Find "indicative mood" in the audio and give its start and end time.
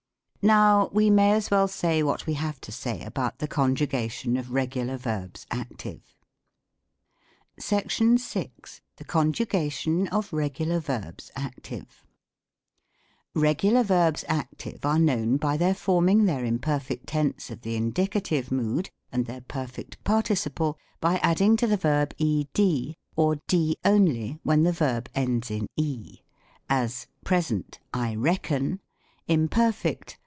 17.75-18.89